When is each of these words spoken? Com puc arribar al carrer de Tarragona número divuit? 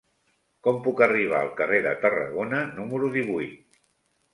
Com 0.67 0.79
puc 0.87 1.03
arribar 1.07 1.43
al 1.47 1.53
carrer 1.61 1.85
de 1.91 1.95
Tarragona 2.07 2.67
número 2.83 3.15
divuit? 3.23 3.83